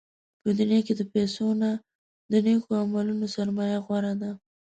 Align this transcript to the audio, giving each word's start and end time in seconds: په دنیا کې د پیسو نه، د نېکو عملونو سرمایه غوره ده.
په 0.41 0.49
دنیا 0.59 0.79
کې 0.87 0.93
د 0.97 1.01
پیسو 1.13 1.45
نه، 1.61 1.71
د 2.31 2.33
نېکو 2.45 2.71
عملونو 2.83 3.25
سرمایه 3.35 3.77
غوره 3.85 4.13
ده. 4.21 4.31